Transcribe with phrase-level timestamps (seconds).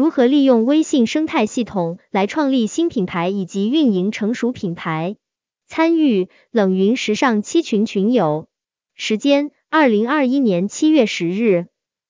[0.00, 5.16] 如何利用微信生态系统来创立新品牌以及运营成熟品牌？
[5.68, 8.48] 参与冷云时尚七群群友，
[8.94, 11.66] 时间二零二一年七月十日，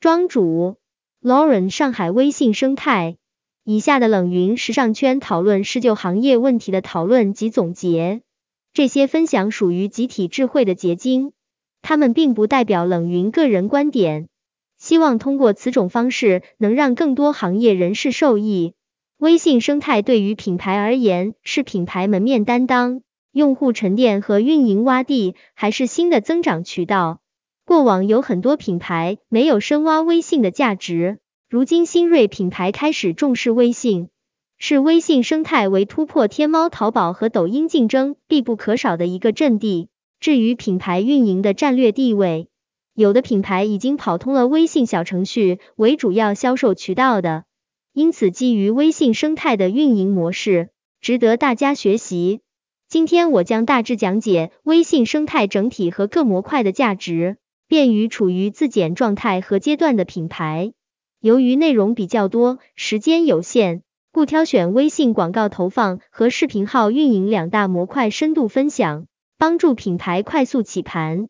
[0.00, 0.76] 庄主
[1.20, 3.18] Lauren 上海微信生态。
[3.64, 8.22] 以下的冷云时尚圈讨论是就行业问题的讨论及总结，
[8.72, 11.32] 这些分享属于集体智慧的结晶，
[11.82, 14.30] 他们并不代表冷云个人观点。
[14.84, 18.74] 希望通过此种方式，能让更多行业人士受益。
[19.16, 23.00] 微信生态对于品牌而言，是品牌门面担当、
[23.32, 27.20] 用户沉淀和运营洼地，还是新的增长渠道？
[27.64, 34.10] 过往有很多品牌没有深挖微信的价值，如今新锐品牌开始重视微信，
[34.58, 39.88] 是微信生态为突破天猫、淘宝和抖音竞争必不可少的一个阵地。
[40.20, 42.48] 至于品牌运营的战略地位，
[42.94, 47.44] 有的品牌已经跑通了微信小程序为主要销售渠道的，
[47.92, 52.40] 因此基于微信生态的运营模式值得大家学习。
[52.88, 57.36] 今天我将大致讲解微信生态整体和各模块的价值，
[57.66, 60.72] 便于处于自检状态和阶段的品牌。
[61.18, 71.26] 由于内容比较多，时间有限，故挑选微信广告投放和视频号运营两大模块深度分享，帮助品牌快速起盘。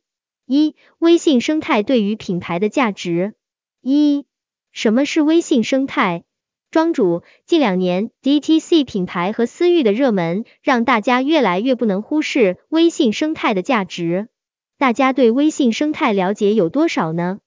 [0.47, 3.35] 一、微信生态对于品牌的价值。
[3.81, 4.27] 一、
[4.73, 6.25] 什么是微信生态？
[6.71, 14.29] 庄主，近两年 DTC 品牌和私域的热门，让大家越来越不能忽视微信生态的价值。
[14.77, 17.39] 大家对微信生态了解有多少呢？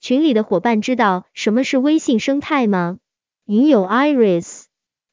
[0.00, 2.98] 群里的伙伴知道什么是微信生态吗？
[3.46, 4.64] 云友 Iris，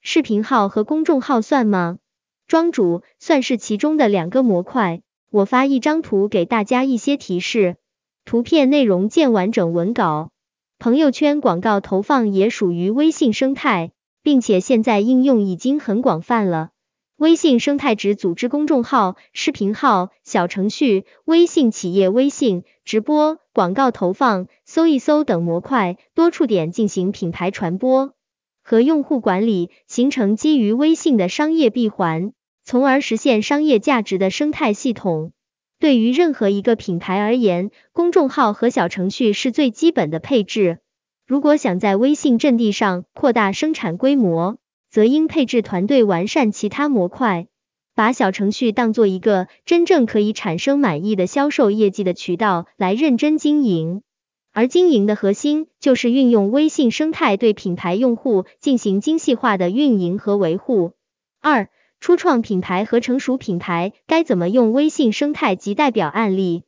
[0.02, 1.98] 视频号和公众号算吗？
[2.46, 5.02] 庄主，算是其中的两个模块。
[5.32, 7.78] 我发一张图给大家一些提示，
[8.26, 10.30] 图片内容见完整文稿。
[10.78, 16.72] 朋友圈广告投放也属于微信生态，并且现在应用已经很广泛了。
[17.16, 28.12] 微信生态指组织公众号、视频号、小程序、微信企业微信、直播、广告投放、搜一搜等模块多处点进行品牌传播
[28.62, 32.34] 和用户管理，形成基于微信的商业闭环。
[32.72, 35.34] 从而实现商业价值的生态系统。
[35.78, 40.80] 对于任何一个品牌而言，公众号和小程序是最基本的配置。
[41.28, 44.58] 如果想在微信阵地上扩大生产规模，
[44.90, 47.48] 则应配置团队完善其他模块，
[47.94, 54.02] 把小程序当做一个真正可以产生满意的销售业绩的渠道来认真经营。
[54.54, 60.94] 而经营的核心就是运用微信生态对品牌用户进行精细化的运营和维护。
[61.42, 61.68] 二
[62.02, 66.64] 初创品牌和成熟品牌该怎么用微信生态及代表案例？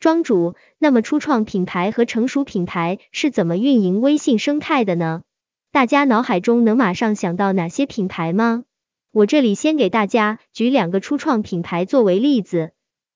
[0.00, 5.24] 庄主，那么初创品牌和成熟品牌是怎么运营微信生态的呢？
[5.72, 8.64] 大家脑海中能马上想到哪些品牌吗？
[9.12, 12.70] 我这里先给大家举两个初创品牌作为例子。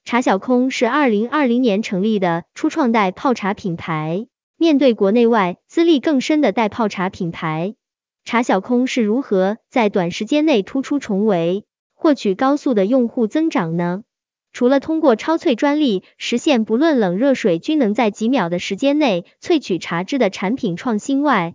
[0.05, 4.27] 茶小空是二零二零年成立的初创代泡茶品牌，
[4.59, 7.77] 面对国内外资历更深的代泡茶品牌。
[8.25, 14.05] 茶小空是如何在短时间内突出重围，获取高速的用户增长呢？
[14.53, 21.55] 除了通过超萃专利实现不论冷热水均能在几秒的时间内萃取茶汁的产品创新外，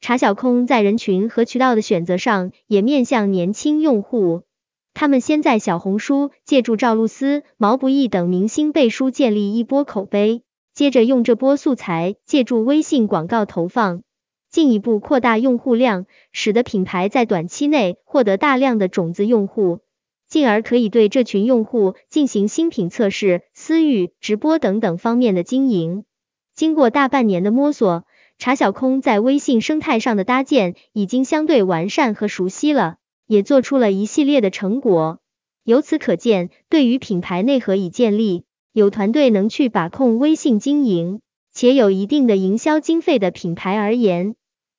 [0.00, 4.42] 茶小空在人群和渠道的选择上也面向年轻用户。
[4.94, 10.42] 他们先在小红书借助赵露思、毛不易等明星背书建立一波口碑，
[10.74, 14.02] 接着用这波素材借助微信广告投放。
[14.50, 19.80] 进一步扩大用户量，使得品牌在短期内获得大量的种子用户，
[20.26, 26.04] 进而可以对这群用户进行新品测试、私域、直播等等方面的经营。
[26.54, 28.04] 经过大半年的摸索，
[28.38, 35.20] 茶小空在微信生态上的搭建已经相对完善和熟悉了，也做出了一系列的成果。
[35.62, 41.20] 由此可见，对于品牌内核已建立，有团队能去把控微信经营。
[41.50, 44.36] 且有一定的营销经费的品牌而言，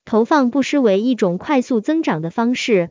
[0.09, 2.89] 投放不失为一种快速增长的方式。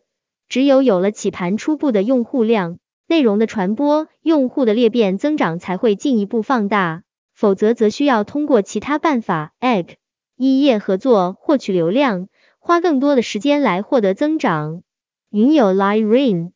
[0.49, 2.79] 只有有了起盘初步的用户量，
[3.09, 7.03] 内容的传播，用户的裂变增长才会进一步放大。
[7.35, 9.95] 否则则需要通过其他办法，egg
[10.37, 12.29] 一业合作获取流量，
[12.61, 14.85] 花更多的时间来获得增长。
[15.29, 16.53] 云友 Lirain，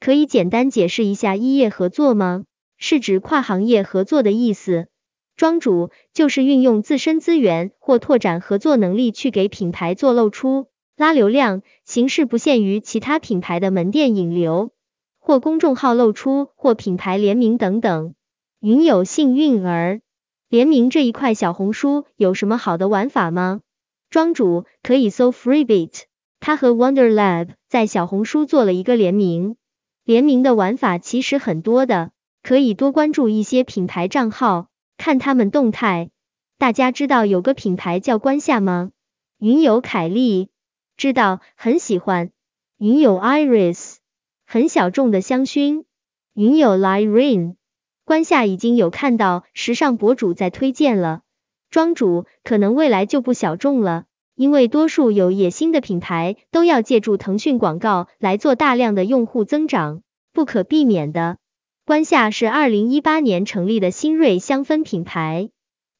[0.00, 2.44] 可以简单解释一下一业合作吗？
[2.78, 4.88] 是指跨行业合作的意思。
[5.36, 14.70] 庄主就是运用自身资源或拓展合作能力去给品牌做露出、拉流量，形式不限于其他品牌的门店引流，
[15.18, 18.14] 或公众号露出，或品牌联名等等。
[18.60, 20.00] 云有幸运儿，
[20.48, 23.60] 联名这一块小红书有什么好的玩法吗？
[24.08, 26.04] 庄主可以搜 Freebit，
[26.40, 29.56] 他和 Wonder Lab 在小红书做了一个联名，
[30.02, 32.12] 联名的玩法其实很多的，
[32.42, 36.10] 可以多关注一些品牌账号，看他们动态。
[36.58, 38.90] 大家知道有个品牌叫关夏吗？
[39.38, 40.48] 云友凯莉
[40.96, 42.30] 知道，很喜欢。
[42.78, 43.96] 云友 Iris
[44.46, 45.84] 很小众的香薰。
[46.32, 47.56] 云友 Lirene
[48.04, 51.22] 关夏已经有看到时尚博主在推荐了。
[51.70, 54.04] 庄主可能未来就不小众了，
[54.34, 60.02] 因为多数有野心的品牌都要借助腾讯广告来做大量的用户增长，
[60.32, 61.38] 不可避免的。
[61.86, 65.50] 关夏是二零一八年成立的新锐香氛品牌。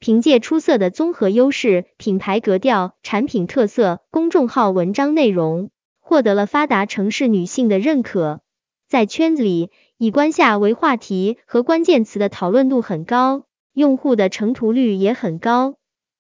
[0.01, 8.41] 凭借出色的综合优势、品牌格调、产品特色、公众号文章内容，获得了发达城市女性的认可。
[8.89, 15.77] 在圈子里，以关夏为话题和关键词的讨论度很高，用户的成图率也很高。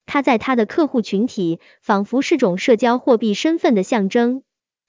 [0.07, 4.45] 它在它的客户群体仿佛是种社交货币身份的象征。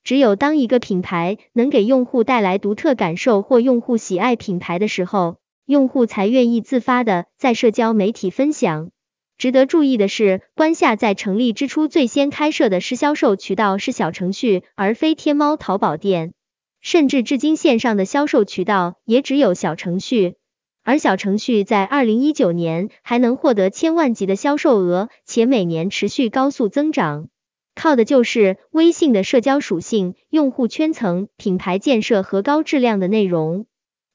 [0.08, 5.36] 只有当一个品牌能给用户带来独特感受或用户喜爱品牌的时候。
[5.66, 8.92] 用户才愿意自发的在社交媒体分享。
[9.38, 16.34] 值得注意的是，关夏在成立之初最先开设的是销售渠道是小程序，而非天猫、淘宝店，
[16.80, 20.36] 甚至至今线上的销售渠道也只有小程序。
[20.86, 27.28] 而小程序在二零一九年还能获得千万级的销售额，且每年持续高速增长，
[27.78, 33.68] 靠的就是微信的社交属性、用户圈层、品牌建设和高质量的内容。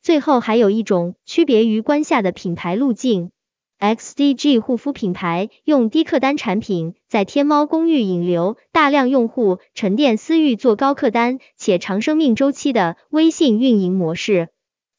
[0.03, 3.31] 最后还有一种区别于关下的品牌路径
[3.79, 14.49] ，XDG 护肤品牌用低客单产品在天猫公寓引流大量用户，沉淀私域做高客单且长生命周期的微信运营模式，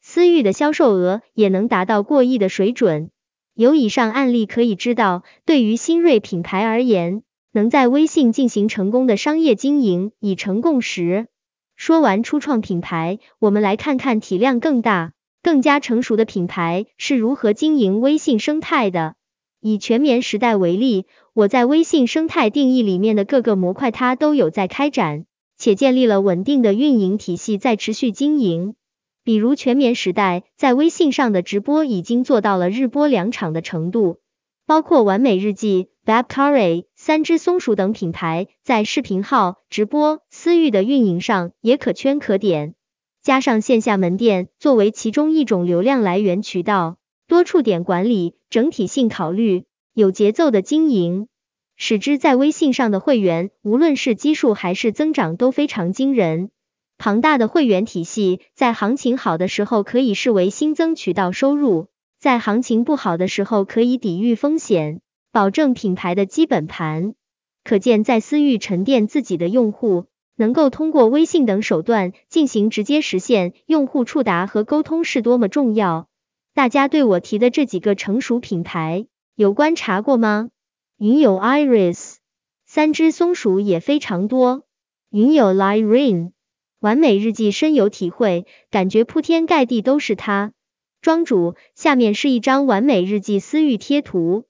[0.00, 3.10] 私域的销售额也能达到过亿的水准。
[3.54, 7.23] 由以上案例可以知道，对于新锐品牌而言，
[7.54, 11.28] 能在微信进行成功的商业经营已成共识。
[11.76, 19.14] 说完初创品牌，我们来看看体量更大、更加成熟的品牌是如何经营微信生态的。
[19.60, 25.24] 以全棉时代为例，我在微信生态定义里面的各个模块，它都有在开展，
[25.56, 28.74] 且建立了稳定的运营体系，在持续经营。
[29.22, 34.18] 比如全棉时代在微信上的直播已经做到了日播两场的程度，
[34.66, 36.84] 包括完美日记、Babcare。
[37.06, 42.74] 三只松鼠等品牌在视频号、直播、私域的运营上也可圈可点，
[43.22, 46.96] 加上线下门店作为其中一种流量来源渠道，
[47.28, 51.28] 多触点管理，整体性考虑，有节奏的经营，
[51.76, 56.48] 使之在微信上的会员，无论是基数还是增长都非常惊人。
[56.96, 65.02] 庞大的会员体系在行情好的时候可以视为新增渠道收入，在行情不好的时候可以抵御风险。
[65.34, 67.16] 保证品牌的基本盘，
[67.64, 76.06] 可见在私域沉淀自己的用户，能够通过微信等手段进行直接实现用户触达和沟通是多么重要。
[76.54, 80.50] 大家对我提的这几个成熟品牌有观察过吗？
[80.98, 82.18] 云友 Iris，
[82.64, 84.62] 三只松鼠也非常多。
[85.10, 86.30] 云友 Lirene，
[86.78, 90.52] 完美日记深有体会，感觉铺天盖地都是它。
[91.02, 94.44] 庄主，下面是一张完美日记私域贴图。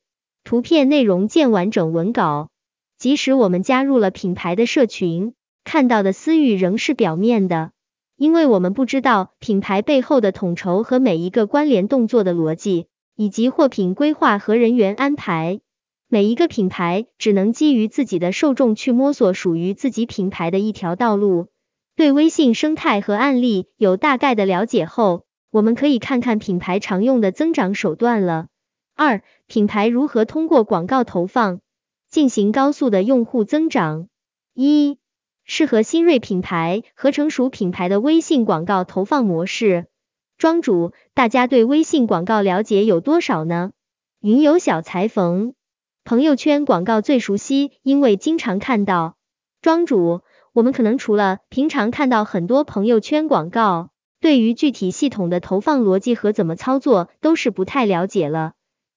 [0.45, 2.51] 图片内容见完整文稿。
[2.99, 5.33] 即使我们加入了品牌的社群，
[5.65, 7.73] 看到的私域仍是表面的，
[8.17, 15.61] 因为我们不知道品牌背后的统筹和每一个关联动作的逻辑，以及货品规划和人员安排。
[16.09, 21.49] 每一个品牌只能基于自己的受众去摸索属于自己品牌的一条道路。
[21.97, 28.47] 对微信生态和案例有大概的了解后，我们可以看看品牌常用的增长手段了。
[28.97, 31.61] 二、品牌如何通过广告投放
[32.09, 34.09] 进行高速的用户增长？
[34.55, 34.99] 一、
[35.43, 39.87] 适合新锐品牌和成熟品牌的微信广告投放模式。
[40.39, 43.73] 庄主，大家对微信广告了解有多少呢？
[44.21, 45.55] 云游小裁缝，
[46.05, 49.17] 朋友圈广告最熟悉，因为经常看到。
[49.61, 50.21] 庄主，
[50.53, 58.53] 我们可能除了平常看到很多朋友圈广告，对于具体系统的投放逻辑和怎么操作，都是不太了解了。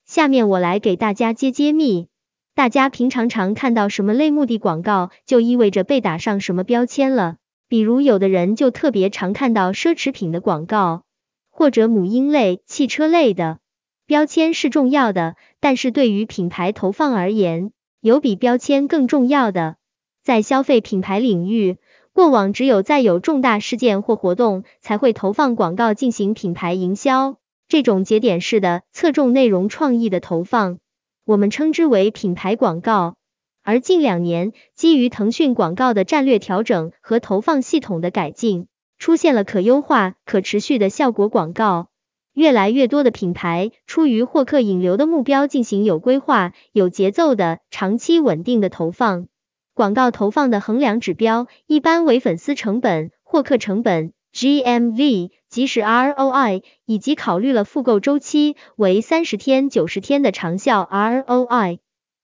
[0.07, 2.07] 下面我来给大家揭揭秘。
[2.55, 7.35] 大家平常常看到什么类目的广告，就意味着被打上什么标签了。
[7.67, 11.03] 比如有的人就特别常看到奢侈品的广告，
[11.51, 13.59] 或者母婴类、汽车类的。
[14.05, 19.75] 标签是重要的，但是对于品牌投放而言，有比标签更重要的。
[20.23, 21.77] 在消费品牌领域，
[22.13, 27.37] 过往只有在有重大事件或活动，才会投放广告进行品牌营销。
[27.67, 30.79] 这种节点式的侧重内容创意的投放，
[31.25, 33.15] 我们称之为品牌广告。
[33.61, 41.89] 而近两年，基于腾讯广告的战略调整和投放系统的改进，出现了可优化、可持续的效果广告。
[42.33, 49.27] 越来越多的品牌出于获客引流的目标，进行有规划、有节奏的长期稳定的投放。
[49.73, 61.79] 广告投放的衡量指标一般为粉丝成本、获客成本 （GMV） 即使 ROI，以及考虑了复购周期为三十天、九十天的长效 ROI。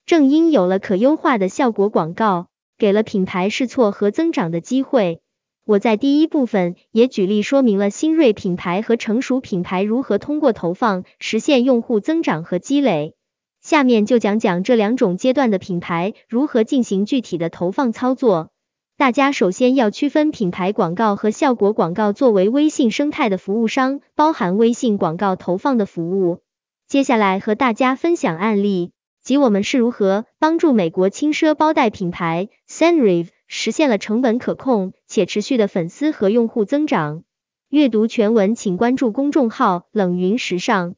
[0.06, 2.46] 正因有了可优化的效果广告，
[2.78, 5.20] 给了品牌试错和增长的机会。
[5.66, 13.16] 我在第一部分也举例说明了新锐品牌和成熟品牌如何通过投放实现用户增长和积累。
[13.64, 18.52] 下面就讲讲这两种阶段的品牌如何进行具体的投放操作。
[18.96, 22.14] 大家首先要区分品牌广告和效果广告。
[22.14, 26.42] 作为微信生态的服务商，包含微信广告投放的服务。
[26.88, 28.92] 接下来和大家分享案例，
[29.24, 33.30] 即我们是如何帮助美国轻奢包袋品牌 Senrive。
[33.48, 37.24] 实现了成本可控且持续的粉丝和用户增长。
[37.70, 40.96] 阅读全文请关注公众号冷云时尚。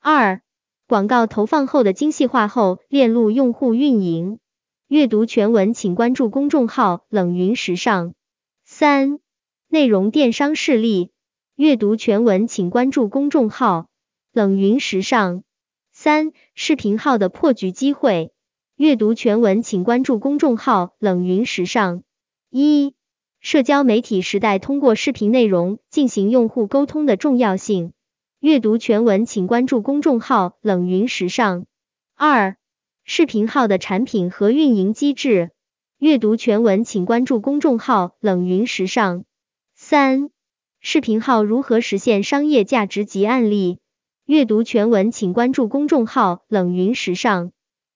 [0.00, 0.40] 二、
[0.86, 4.38] 广告投放后的精细化后链路用户运营。
[4.88, 8.14] 阅读全文请关注公众号冷云时尚。
[8.64, 9.18] 三、
[9.68, 11.10] 内容电商示例。
[11.56, 13.90] 阅读全文请关注公众号
[14.32, 15.42] 冷云时尚。
[15.92, 18.32] 三、视频号的破局机会。
[18.76, 22.02] 阅读全文，请关注公众号冷云时尚。
[22.48, 22.94] 一、
[23.40, 27.92] 社交媒体时代，通过视频内容进行用户沟通的重要性。
[28.40, 31.66] 阅读全文，请关注公众号冷云时尚。
[32.14, 32.56] 二、
[33.10, 35.50] 视频号的产品和运营机制。
[35.96, 39.24] 阅读全文，请关注公众号冷云时尚。
[39.74, 40.28] 三、
[40.82, 43.78] 视频号如何实现商业价值及案例。
[44.26, 47.52] 阅读全文，请关注公众号冷云时尚。